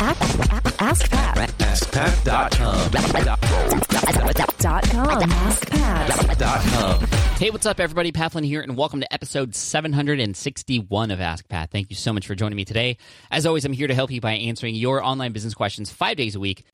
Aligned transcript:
Ask 0.00 1.10
Pat. 1.10 1.48
AskPat.com. 1.58 2.90
Dot 4.60 4.88
com. 4.90 5.20
AskPat. 5.30 7.08
Hey, 7.38 7.50
what's 7.50 7.66
up, 7.66 7.80
everybody? 7.80 8.12
Pat 8.12 8.30
Flynn 8.30 8.44
here, 8.44 8.60
and 8.60 8.76
welcome 8.76 9.00
to 9.00 9.12
episode 9.12 9.56
761 9.56 11.10
of 11.10 11.20
Ask 11.20 11.48
Pat. 11.48 11.72
Thank 11.72 11.90
you 11.90 11.96
so 11.96 12.12
much 12.12 12.28
for 12.28 12.36
joining 12.36 12.54
me 12.54 12.64
today. 12.64 12.96
As 13.32 13.44
always, 13.44 13.64
I'm 13.64 13.72
here 13.72 13.88
to 13.88 13.94
help 13.94 14.12
you 14.12 14.20
by 14.20 14.34
answering 14.34 14.76
your 14.76 15.02
online 15.02 15.32
business 15.32 15.54
questions 15.54 15.90
five 15.90 16.16
days 16.16 16.36
a 16.36 16.40
week. 16.40 16.64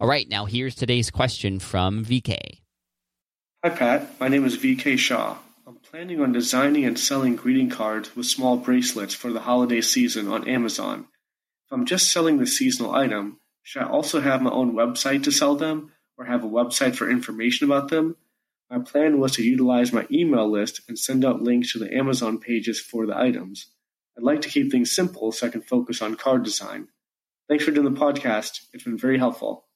All 0.00 0.08
right, 0.08 0.26
now 0.26 0.46
here's 0.46 0.74
today's 0.74 1.10
question 1.10 1.58
from 1.58 2.02
VK. 2.02 2.60
Hi, 3.62 3.70
Pat. 3.70 4.18
My 4.18 4.28
name 4.28 4.46
is 4.46 4.56
VK 4.56 4.98
Shaw. 4.98 5.36
I'm 5.66 5.76
planning 5.76 6.22
on 6.22 6.32
designing 6.32 6.86
and 6.86 6.98
selling 6.98 7.36
greeting 7.36 7.68
cards 7.68 8.16
with 8.16 8.24
small 8.24 8.56
bracelets 8.56 9.12
for 9.12 9.30
the 9.30 9.40
holiday 9.40 9.82
season 9.82 10.28
on 10.28 10.48
Amazon. 10.48 11.08
If 11.70 11.78
I'm 11.78 11.86
just 11.86 12.10
selling 12.10 12.38
the 12.38 12.48
seasonal 12.48 12.92
item, 12.92 13.38
should 13.62 13.82
I 13.82 13.88
also 13.88 14.20
have 14.20 14.42
my 14.42 14.50
own 14.50 14.74
website 14.74 15.22
to 15.22 15.30
sell 15.30 15.54
them 15.54 15.92
or 16.18 16.24
have 16.24 16.42
a 16.42 16.48
website 16.48 16.96
for 16.96 17.08
information 17.08 17.64
about 17.64 17.90
them? 17.90 18.16
My 18.68 18.80
plan 18.80 19.20
was 19.20 19.36
to 19.36 19.44
utilize 19.44 19.92
my 19.92 20.04
email 20.10 20.50
list 20.50 20.80
and 20.88 20.98
send 20.98 21.24
out 21.24 21.42
links 21.42 21.72
to 21.72 21.78
the 21.78 21.94
Amazon 21.94 22.38
pages 22.38 22.80
for 22.80 23.06
the 23.06 23.16
items. 23.16 23.68
I'd 24.18 24.24
like 24.24 24.40
to 24.40 24.48
keep 24.48 24.72
things 24.72 24.90
simple 24.90 25.30
so 25.30 25.46
I 25.46 25.50
can 25.50 25.60
focus 25.60 26.02
on 26.02 26.16
card 26.16 26.42
design. 26.42 26.88
Thanks 27.48 27.62
for 27.62 27.70
doing 27.70 27.94
the 27.94 28.00
podcast. 28.00 28.62
It's 28.72 28.82
been 28.82 28.98
very 28.98 29.18
helpful. 29.18 29.66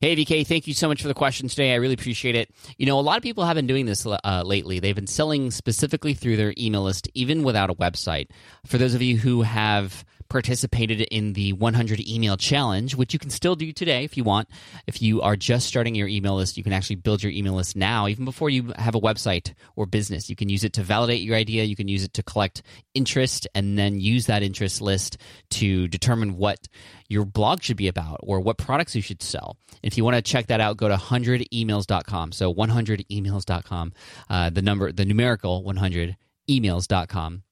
Hey, 0.00 0.14
VK, 0.14 0.46
thank 0.46 0.68
you 0.68 0.74
so 0.74 0.86
much 0.86 1.02
for 1.02 1.08
the 1.08 1.14
question 1.14 1.48
today. 1.48 1.72
I 1.72 1.76
really 1.76 1.94
appreciate 1.94 2.36
it. 2.36 2.48
You 2.78 2.86
know, 2.86 2.98
a 2.98 3.02
lot 3.02 3.16
of 3.16 3.24
people 3.24 3.44
have 3.44 3.56
been 3.56 3.66
doing 3.66 3.86
this 3.86 4.06
uh, 4.06 4.42
lately. 4.46 4.78
They've 4.78 4.94
been 4.94 5.08
selling 5.08 5.50
specifically 5.50 6.14
through 6.14 6.36
their 6.36 6.54
email 6.56 6.84
list, 6.84 7.08
even 7.14 7.42
without 7.42 7.70
a 7.70 7.74
website. 7.74 8.28
For 8.66 8.78
those 8.78 8.94
of 8.94 9.02
you 9.02 9.18
who 9.18 9.42
have 9.42 10.04
participated 10.30 11.02
in 11.02 11.34
the 11.34 11.52
100 11.52 12.00
email 12.08 12.36
challenge, 12.38 12.94
which 12.94 13.12
you 13.12 13.18
can 13.18 13.28
still 13.28 13.54
do 13.54 13.72
today 13.72 14.04
if 14.04 14.16
you 14.16 14.24
want. 14.24 14.48
If 14.86 15.02
you 15.02 15.20
are 15.20 15.36
just 15.36 15.66
starting 15.66 15.94
your 15.94 16.08
email 16.08 16.36
list, 16.36 16.56
you 16.56 16.62
can 16.62 16.72
actually 16.72 16.96
build 16.96 17.22
your 17.22 17.32
email 17.32 17.52
list 17.54 17.76
now, 17.76 18.08
even 18.08 18.24
before 18.24 18.48
you 18.48 18.72
have 18.76 18.94
a 18.94 19.00
website 19.00 19.52
or 19.76 19.84
business. 19.84 20.30
You 20.30 20.36
can 20.36 20.48
use 20.48 20.64
it 20.64 20.72
to 20.74 20.82
validate 20.82 21.20
your 21.20 21.36
idea, 21.36 21.64
you 21.64 21.76
can 21.76 21.88
use 21.88 22.04
it 22.04 22.14
to 22.14 22.22
collect 22.22 22.62
interest, 22.94 23.46
and 23.54 23.78
then 23.78 24.00
use 24.00 24.26
that 24.26 24.42
interest 24.42 24.80
list 24.80 25.18
to 25.50 25.88
determine 25.88 26.36
what 26.36 26.68
your 27.08 27.24
blog 27.24 27.62
should 27.62 27.76
be 27.76 27.88
about 27.88 28.20
or 28.22 28.40
what 28.40 28.56
products 28.56 28.94
you 28.94 29.02
should 29.02 29.22
sell. 29.22 29.58
If 29.82 29.98
you 29.98 30.04
want 30.04 30.16
to 30.16 30.22
check 30.22 30.46
that 30.46 30.60
out, 30.60 30.76
go 30.76 30.88
to 30.88 30.96
100emails.com. 30.96 32.32
So 32.32 32.54
100emails.com, 32.54 33.92
uh, 34.30 34.50
the 34.50 34.62
number, 34.62 34.92
the 34.92 35.04
numerical 35.04 35.64
100emails.com 35.64 37.42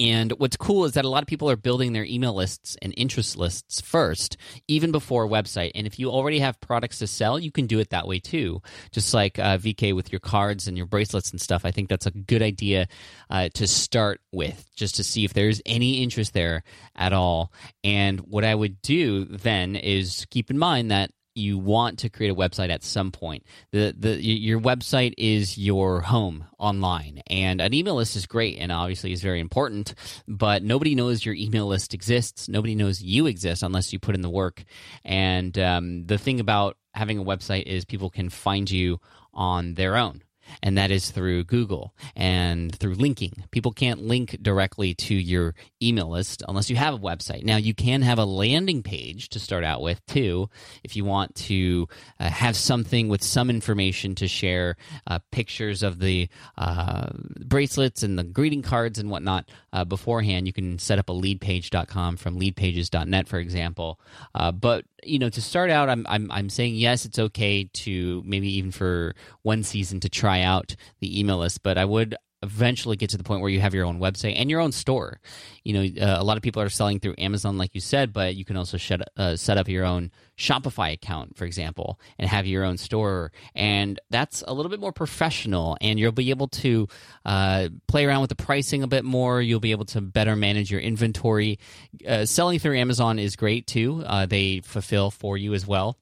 and 0.00 0.32
what's 0.32 0.56
cool 0.56 0.84
is 0.84 0.92
that 0.92 1.04
a 1.04 1.08
lot 1.08 1.22
of 1.22 1.26
people 1.26 1.50
are 1.50 1.56
building 1.56 1.92
their 1.92 2.04
email 2.04 2.34
lists 2.34 2.76
and 2.82 2.94
interest 2.96 3.36
lists 3.36 3.80
first, 3.80 4.36
even 4.68 4.92
before 4.92 5.24
a 5.24 5.28
website. 5.28 5.72
And 5.74 5.86
if 5.86 5.98
you 5.98 6.10
already 6.10 6.38
have 6.40 6.60
products 6.60 6.98
to 6.98 7.06
sell, 7.06 7.38
you 7.38 7.50
can 7.50 7.66
do 7.66 7.78
it 7.78 7.90
that 7.90 8.06
way 8.06 8.18
too. 8.18 8.62
Just 8.90 9.14
like 9.14 9.38
uh, 9.38 9.58
VK 9.58 9.94
with 9.94 10.12
your 10.12 10.20
cards 10.20 10.68
and 10.68 10.76
your 10.76 10.86
bracelets 10.86 11.30
and 11.30 11.40
stuff. 11.40 11.64
I 11.64 11.70
think 11.70 11.88
that's 11.88 12.06
a 12.06 12.10
good 12.10 12.42
idea 12.42 12.88
uh, 13.30 13.48
to 13.54 13.66
start 13.66 14.20
with, 14.32 14.68
just 14.74 14.96
to 14.96 15.04
see 15.04 15.24
if 15.24 15.32
there's 15.32 15.60
any 15.66 16.02
interest 16.02 16.32
there 16.34 16.62
at 16.96 17.12
all. 17.12 17.52
And 17.84 18.20
what 18.20 18.44
I 18.44 18.54
would 18.54 18.80
do 18.82 19.24
then 19.24 19.76
is 19.76 20.26
keep 20.30 20.50
in 20.50 20.58
mind 20.58 20.90
that 20.90 21.10
you 21.34 21.58
want 21.58 22.00
to 22.00 22.08
create 22.08 22.30
a 22.30 22.34
website 22.34 22.70
at 22.70 22.82
some 22.82 23.10
point. 23.10 23.44
The 23.70 23.94
the 23.96 24.22
your 24.22 24.60
website 24.60 25.14
is 25.18 25.58
your 25.58 26.00
home 26.00 26.46
online, 26.58 27.22
and 27.28 27.60
an 27.60 27.74
email 27.74 27.96
list 27.96 28.16
is 28.16 28.26
great 28.26 28.58
and 28.58 28.70
obviously 28.70 29.12
is 29.12 29.22
very 29.22 29.40
important. 29.40 29.94
But 30.28 30.62
nobody 30.62 30.94
knows 30.94 31.24
your 31.24 31.34
email 31.34 31.66
list 31.66 31.94
exists. 31.94 32.48
Nobody 32.48 32.74
knows 32.74 33.02
you 33.02 33.26
exist 33.26 33.62
unless 33.62 33.92
you 33.92 33.98
put 33.98 34.14
in 34.14 34.20
the 34.22 34.30
work. 34.30 34.64
And 35.04 35.56
um, 35.58 36.06
the 36.06 36.18
thing 36.18 36.40
about 36.40 36.76
having 36.94 37.18
a 37.18 37.24
website 37.24 37.64
is 37.64 37.84
people 37.84 38.10
can 38.10 38.28
find 38.28 38.70
you 38.70 39.00
on 39.32 39.74
their 39.74 39.96
own 39.96 40.22
and 40.62 40.76
that 40.78 40.90
is 40.90 41.10
through 41.10 41.44
Google 41.44 41.94
and 42.16 42.74
through 42.74 42.94
linking. 42.94 43.44
People 43.50 43.72
can't 43.72 44.02
link 44.02 44.38
directly 44.42 44.94
to 44.94 45.14
your 45.14 45.54
email 45.82 46.08
list 46.08 46.42
unless 46.48 46.70
you 46.70 46.76
have 46.76 46.94
a 46.94 46.98
website. 46.98 47.44
Now, 47.44 47.56
you 47.56 47.74
can 47.74 48.02
have 48.02 48.18
a 48.18 48.24
landing 48.24 48.82
page 48.82 49.28
to 49.30 49.38
start 49.38 49.64
out 49.64 49.82
with, 49.82 50.04
too, 50.06 50.48
if 50.84 50.96
you 50.96 51.04
want 51.04 51.34
to 51.36 51.88
uh, 52.18 52.28
have 52.28 52.56
something 52.56 53.08
with 53.08 53.22
some 53.22 53.50
information 53.50 54.14
to 54.16 54.28
share, 54.28 54.76
uh, 55.06 55.18
pictures 55.30 55.82
of 55.82 55.98
the 55.98 56.28
uh, 56.56 57.10
bracelets 57.44 58.02
and 58.02 58.18
the 58.18 58.24
greeting 58.24 58.62
cards 58.62 58.98
and 58.98 59.10
whatnot 59.10 59.48
uh, 59.72 59.84
beforehand. 59.84 60.46
You 60.46 60.52
can 60.52 60.78
set 60.78 60.98
up 60.98 61.08
a 61.08 61.12
leadpage.com 61.12 62.16
from 62.16 62.38
leadpages.net, 62.38 63.28
for 63.28 63.38
example. 63.38 64.00
Uh, 64.34 64.52
but 64.52 64.84
you 65.04 65.18
know, 65.18 65.28
to 65.28 65.42
start 65.42 65.70
out, 65.70 65.88
I'm, 65.88 66.06
I'm 66.08 66.30
I'm 66.30 66.48
saying 66.48 66.76
yes, 66.76 67.04
it's 67.04 67.18
okay 67.18 67.64
to 67.64 68.22
maybe 68.24 68.48
even 68.56 68.70
for 68.70 69.14
one 69.42 69.64
season 69.64 70.00
to 70.00 70.08
try 70.08 70.41
out 70.42 70.76
the 71.00 71.18
email 71.18 71.38
list, 71.38 71.62
but 71.62 71.78
I 71.78 71.84
would 71.84 72.16
eventually 72.42 72.96
get 72.96 73.10
to 73.10 73.16
the 73.16 73.24
point 73.24 73.40
where 73.40 73.50
you 73.50 73.60
have 73.60 73.74
your 73.74 73.86
own 73.86 74.00
website 74.00 74.34
and 74.36 74.50
your 74.50 74.60
own 74.60 74.72
store. 74.72 75.20
You 75.64 75.74
know, 75.74 76.04
uh, 76.04 76.20
a 76.20 76.24
lot 76.24 76.36
of 76.36 76.42
people 76.42 76.60
are 76.60 76.68
selling 76.68 76.98
through 76.98 77.14
Amazon, 77.18 77.56
like 77.56 77.74
you 77.74 77.80
said, 77.80 78.12
but 78.12 78.34
you 78.34 78.44
can 78.44 78.56
also 78.56 78.76
shed, 78.76 79.02
uh, 79.16 79.36
set 79.36 79.58
up 79.58 79.68
your 79.68 79.84
own 79.84 80.10
Shopify 80.36 80.92
account, 80.92 81.36
for 81.36 81.44
example, 81.44 82.00
and 82.18 82.28
have 82.28 82.46
your 82.46 82.64
own 82.64 82.78
store. 82.78 83.30
And 83.54 84.00
that's 84.10 84.42
a 84.46 84.52
little 84.52 84.70
bit 84.70 84.80
more 84.80 84.92
professional, 84.92 85.76
and 85.80 85.98
you'll 86.00 86.12
be 86.12 86.30
able 86.30 86.48
to 86.48 86.88
uh, 87.24 87.68
play 87.86 88.04
around 88.04 88.22
with 88.22 88.30
the 88.30 88.36
pricing 88.36 88.82
a 88.82 88.88
bit 88.88 89.04
more. 89.04 89.40
You'll 89.40 89.60
be 89.60 89.70
able 89.70 89.86
to 89.86 90.00
better 90.00 90.34
manage 90.34 90.70
your 90.70 90.80
inventory. 90.80 91.58
Uh, 92.06 92.26
selling 92.26 92.58
through 92.58 92.76
Amazon 92.76 93.18
is 93.18 93.36
great 93.36 93.66
too, 93.66 94.02
uh, 94.04 94.26
they 94.26 94.60
fulfill 94.60 95.10
for 95.10 95.36
you 95.36 95.54
as 95.54 95.66
well 95.66 95.96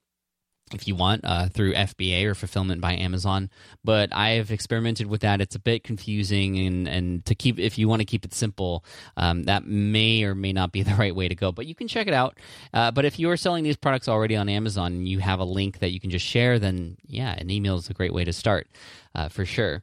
if 0.73 0.87
you 0.87 0.95
want 0.95 1.23
uh, 1.25 1.49
through 1.49 1.75
FBA 1.75 2.25
or 2.27 2.35
fulfillment 2.35 2.81
by 2.81 2.95
Amazon. 2.95 3.51
But 3.85 4.11
I 4.13 4.31
have 4.31 4.51
experimented 4.51 5.07
with 5.07 5.23
that. 5.23 5.41
It's 5.41 5.55
a 5.55 5.61
bit 5.61 5.85
confusing, 5.85 6.59
and 6.59 6.89
and 6.89 7.25
to 7.27 7.35
keep 7.35 7.59
if 7.59 7.79
you 7.79 7.89
want 7.89 8.01
to 8.01 8.07
keep 8.07 8.25
it 8.25 8.35
simple, 8.35 8.85
um, 9.17 9.45
that 9.45 9.65
may 9.65 10.25
or 10.25 10.35
may 10.35 10.53
not 10.53 10.73
be 10.73 10.83
the 10.83 10.95
right 10.99 11.15
way 11.15 11.29
to 11.29 11.35
go. 11.35 11.53
But 11.53 11.67
you 11.67 11.75
can 11.75 11.89
check 11.89 12.07
it 12.07 12.15
out. 12.15 12.39
Uh, 12.73 12.91
but 12.91 13.05
if 13.05 13.19
you 13.19 13.31
are 13.31 13.37
selling 13.37 13.65
these 13.65 13.77
products 13.77 14.09
already 14.09 14.37
on 14.37 14.49
Amazon 14.49 14.93
and 14.93 15.09
you 15.09 15.19
have 15.19 15.41
a 15.41 15.45
link 15.45 15.81
that 15.81 15.91
you 15.91 16.01
can 16.01 16.11
just 16.11 16.27
share, 16.27 16.59
then 16.59 16.97
yeah, 17.07 17.33
an 17.33 17.51
email 17.51 17.77
is 17.77 17.91
a 17.91 17.95
great 17.95 18.13
way 18.13 18.25
to 18.25 18.33
start 18.33 18.69
uh, 19.15 19.29
for 19.29 19.45
sure. 19.45 19.83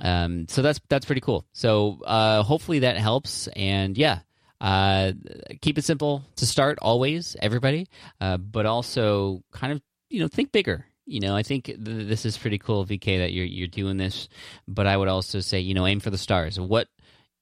Um, 0.00 0.46
so 0.48 0.62
that's 0.62 0.80
that's 0.88 1.06
pretty 1.06 1.20
cool. 1.20 1.44
So 1.52 1.98
uh, 2.04 2.42
hopefully 2.42 2.80
that 2.80 2.96
helps, 2.96 3.48
and 3.48 3.96
yeah. 3.96 4.20
Uh, 4.60 5.12
keep 5.60 5.78
it 5.78 5.84
simple 5.84 6.24
to 6.34 6.44
start 6.44 6.80
always, 6.82 7.36
everybody, 7.40 7.86
uh, 8.20 8.36
but 8.36 8.66
also 8.66 9.40
kind 9.52 9.72
of 9.72 9.80
you 10.10 10.20
know, 10.20 10.28
think 10.28 10.52
bigger. 10.52 10.86
You 11.06 11.20
know, 11.20 11.34
I 11.34 11.42
think 11.42 11.64
th- 11.64 11.78
this 11.78 12.26
is 12.26 12.36
pretty 12.36 12.58
cool, 12.58 12.84
VK, 12.84 13.18
that 13.18 13.32
you're 13.32 13.46
you're 13.46 13.68
doing 13.68 13.96
this. 13.96 14.28
But 14.66 14.86
I 14.86 14.96
would 14.96 15.08
also 15.08 15.40
say, 15.40 15.60
you 15.60 15.74
know, 15.74 15.86
aim 15.86 16.00
for 16.00 16.10
the 16.10 16.18
stars. 16.18 16.60
What 16.60 16.88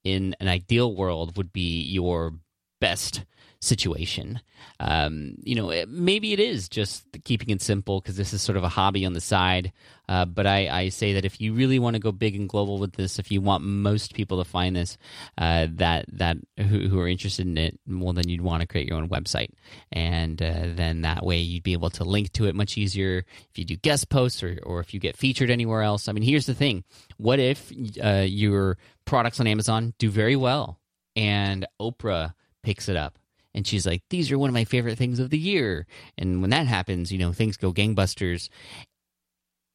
in 0.05 0.37
an 0.39 0.47
ideal 0.49 0.95
world 0.95 1.37
would 1.37 1.53
be 1.53 1.83
your 1.83 2.33
best 2.81 3.25
situation. 3.61 4.41
Um, 4.79 5.35
you 5.43 5.55
know, 5.55 5.85
maybe 5.89 6.33
it 6.33 6.41
is 6.41 6.69
just 6.69 7.05
keeping 7.25 7.51
it 7.51 7.63
simple 7.63 8.01
because 8.01 8.17
this 8.17 8.33
is 8.33 8.43
sort 8.43 8.57
of 8.57 8.65
a 8.65 8.69
hobby 8.69 9.05
on 9.07 9.15
the 9.15 9.21
side. 9.21 9.73
Uh, 10.09 10.25
but 10.25 10.47
I, 10.47 10.69
I, 10.69 10.89
say 10.91 11.15
that 11.15 11.25
if 11.25 11.41
you 11.41 11.53
really 11.53 11.79
want 11.79 11.95
to 11.95 12.01
go 12.01 12.13
big 12.13 12.37
and 12.37 12.49
global 12.49 12.79
with 12.79 12.93
this, 12.93 13.19
if 13.19 13.33
you 13.33 13.41
want 13.41 13.65
most 13.65 14.15
people 14.15 14.39
to 14.39 14.49
find 14.49 14.77
this, 14.77 14.97
uh, 15.37 15.67
that 15.73 16.05
that 16.13 16.37
who, 16.59 16.89
who, 16.89 17.01
are 17.01 17.09
interested 17.09 17.47
in 17.47 17.59
it, 17.59 17.81
well, 17.89 18.13
then 18.13 18.29
you'd 18.29 18.41
want 18.41 18.61
to 18.61 18.69
create 18.69 18.87
your 18.87 18.99
own 18.99 19.09
website, 19.09 19.51
and 19.91 20.41
uh, 20.41 20.69
then 20.75 21.03
that 21.03 21.25
way 21.25 21.39
you'd 21.39 21.65
be 21.65 21.73
able 21.73 21.91
to 21.91 22.05
link 22.05 22.33
to 22.35 22.47
it 22.47 22.55
much 22.55 22.79
easier. 22.79 23.25
If 23.51 23.59
you 23.59 23.65
do 23.65 23.77
guest 23.77 24.09
posts 24.09 24.45
or 24.45 24.59
or 24.63 24.79
if 24.79 24.95
you 24.95 25.01
get 25.01 25.17
featured 25.17 25.51
anywhere 25.51 25.83
else. 25.83 26.09
I 26.09 26.13
mean, 26.13 26.23
here's 26.23 26.47
the 26.47 26.55
thing: 26.55 26.85
what 27.17 27.41
if 27.41 27.73
uh, 28.03 28.27
your 28.29 28.79
products 29.07 29.41
on 29.41 29.49
Amazon 29.49 29.93
do 29.99 30.09
very 30.09 30.37
well, 30.37 30.79
and 31.17 31.67
Oprah 31.81 32.35
picks 32.67 32.89
it 32.89 32.97
up? 32.97 33.19
and 33.57 33.67
she's 33.67 33.87
like, 33.87 34.03
"These 34.11 34.31
are 34.31 34.39
one 34.39 34.51
of 34.51 34.55
my 34.55 34.65
favorite 34.65 34.99
things 34.99 35.19
of 35.19 35.31
the 35.31 35.39
year." 35.39 35.87
And 36.19 36.43
when 36.43 36.51
that 36.51 36.67
happens, 36.67 37.11
you 37.11 37.19
know, 37.19 37.33
things 37.33 37.57
go 37.57 37.73
gangbusters. 37.73 38.51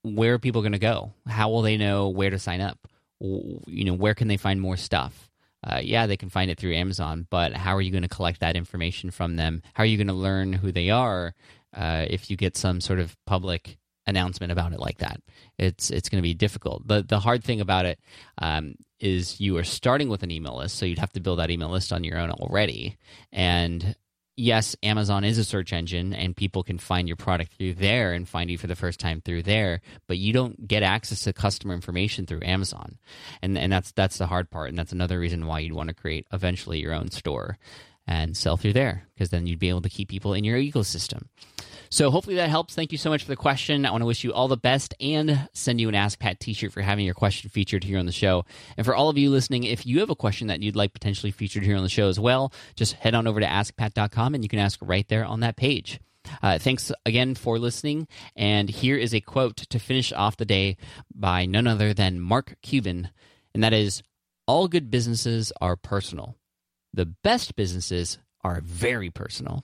Where 0.04 0.36
are 0.36 0.40
people 0.40 0.62
going 0.62 0.72
to 0.72 0.80
go? 0.80 1.14
How 1.28 1.50
will 1.50 1.64
they 1.64 1.78
know 1.78 2.10
where 2.10 2.30
to 2.30 2.40
sign 2.40 2.62
up? 2.62 2.78
You 3.20 3.86
know, 3.86 3.94
where 3.94 4.14
can 4.14 4.28
they 4.28 4.38
find 4.38 4.62
more 4.62 4.78
stuff? 4.78 5.30
Uh, 5.64 5.80
yeah, 5.84 6.08
they 6.08 6.18
can 6.18 6.30
find 6.30 6.50
it 6.50 6.60
through 6.60 6.74
Amazon, 6.74 7.28
but 7.30 7.54
how 7.54 7.76
are 7.76 7.82
you 7.82 7.92
going 7.92 8.02
to 8.02 8.08
collect 8.08 8.40
that 8.40 8.56
information 8.56 9.12
from 9.12 9.36
them? 9.36 9.62
How 9.74 9.84
are 9.84 9.88
you 9.88 9.98
going 9.98 10.08
to 10.08 10.14
learn 10.14 10.54
who 10.54 10.72
they 10.72 10.90
are 10.90 11.36
uh, 11.76 12.06
if 12.10 12.32
you 12.32 12.38
get 12.38 12.58
some 12.58 12.82
sort 12.82 13.00
of 13.00 13.16
public 13.26 13.78
announcement 14.08 14.52
about 14.52 14.74
it 14.74 14.80
like 14.80 15.00
that? 15.00 15.22
It's 15.58 15.90
it's 15.90 16.10
going 16.10 16.22
to 16.22 16.28
be 16.28 16.36
difficult. 16.36 16.88
the 16.88 17.02
The 17.04 17.20
hard 17.20 17.44
thing 17.44 17.62
about 17.62 17.86
it 17.86 18.00
um, 18.40 18.76
is 19.02 19.42
you 19.42 19.58
are 19.58 19.64
starting 19.64 20.08
with 20.08 20.24
an 20.24 20.32
email 20.32 20.58
list, 20.58 20.78
so 20.78 20.86
you'd 20.86 21.00
have 21.00 21.14
to 21.14 21.20
build 21.20 21.40
that 21.40 21.52
email 21.52 21.70
list 21.70 21.92
on 21.92 22.04
your 22.04 22.18
own 22.18 22.32
already. 22.32 22.98
And 23.32 23.96
yes, 24.38 24.76
Amazon 24.82 25.24
is 25.24 25.38
a 25.38 25.44
search 25.44 25.74
engine 25.74 26.14
and 26.14 26.36
people 26.36 26.64
can 26.64 26.78
find 26.78 27.08
your 27.08 27.18
product 27.18 27.54
through 27.54 27.74
there 27.74 28.14
and 28.14 28.28
find 28.28 28.50
you 28.50 28.58
for 28.58 28.68
the 28.68 28.76
first 28.76 29.00
time 29.00 29.22
through 29.22 29.44
there, 29.44 29.82
but 30.08 30.18
you 30.18 30.34
don't 30.34 30.68
get 30.68 30.84
access 30.84 31.22
to 31.24 31.34
customer 31.34 31.74
information 31.74 32.26
through 32.26 32.42
Amazon. 32.44 32.98
And 33.42 33.58
and 33.58 33.72
that's 33.72 33.92
that's 33.92 34.18
the 34.18 34.28
hard 34.28 34.50
part 34.50 34.70
and 34.70 34.78
that's 34.80 34.94
another 34.94 35.20
reason 35.20 35.46
why 35.46 35.60
you'd 35.60 35.74
want 35.74 35.90
to 35.90 35.96
create 35.96 36.26
eventually 36.32 36.80
your 36.80 36.94
own 36.94 37.12
store. 37.12 37.58
and 38.08 38.36
sell 38.36 38.58
through 38.58 38.74
there 38.74 39.08
because 39.14 39.30
then 39.30 39.46
you'd 39.46 39.60
be 39.60 39.70
able 39.70 39.82
to 39.82 39.90
keep 39.90 40.10
people 40.10 40.34
in 40.34 40.44
your 40.44 40.58
ecosystem. 40.58 41.24
So 41.92 42.10
hopefully 42.10 42.38
that 42.38 42.50
helps. 42.50 42.74
Thank 42.74 42.94
you 42.94 42.98
so 42.98 43.10
much 43.10 43.24
for 43.24 43.28
the 43.28 43.36
question. 43.36 43.86
I 43.86 43.92
want 43.92 44.02
to 44.02 44.06
wish 44.06 44.24
you 44.24 44.32
all 44.32 44.48
the 44.48 44.56
best 44.56 44.94
and 45.02 45.50
send 45.52 45.82
you 45.82 45.90
an 45.90 45.96
Ask 45.96 46.20
Pat 46.20 46.40
t-shirt 46.40 46.72
for 46.72 46.82
having 46.82 47.06
your 47.06 47.14
question 47.14 47.50
featured 47.50 47.84
here 47.84 48.00
on 48.00 48.06
the 48.06 48.14
show. 48.14 48.46
And 48.78 48.86
for 48.86 48.96
all 48.96 49.10
of 49.10 49.18
you 49.18 49.30
listening, 49.30 49.66
if 49.66 49.86
you 49.86 50.00
have 50.00 50.10
a 50.10 50.16
question 50.16 50.48
that 50.48 50.62
you'd 50.62 50.78
like 50.78 50.94
potentially 50.94 51.32
featured 51.32 51.64
here 51.64 51.76
on 51.76 51.84
the 51.84 51.90
show 51.90 52.08
as 52.08 52.18
well, 52.18 52.54
just 52.78 52.94
head 52.94 53.14
on 53.14 53.28
over 53.28 53.42
to 53.42 53.46
askpat.com 53.46 54.34
and 54.34 54.42
you 54.42 54.48
can 54.48 54.60
ask 54.60 54.80
right 54.82 55.08
there 55.10 55.26
on 55.26 55.42
that 55.42 55.58
page. 55.58 56.00
Uh, 56.42 56.58
thanks 56.58 56.94
again 57.06 57.36
for 57.36 57.60
listening. 57.60 58.08
And 58.38 58.70
here 58.70 58.96
is 58.96 59.14
a 59.14 59.20
quote 59.20 59.58
to 59.58 59.78
finish 59.78 60.14
off 60.14 60.38
the 60.38 60.46
day 60.46 60.78
by 61.14 61.46
none 61.46 61.68
other 61.68 61.94
than 61.94 62.22
Mark 62.22 62.56
Cuban, 62.62 63.10
and 63.54 63.64
that 63.64 63.74
is 63.74 64.02
All 64.48 64.68
good 64.68 64.90
businesses 64.90 65.52
are 65.62 65.76
personal. 65.76 66.36
The 66.94 67.06
best 67.06 67.56
businesses 67.56 68.18
are 68.44 68.62
very 68.62 69.10
personal. 69.10 69.64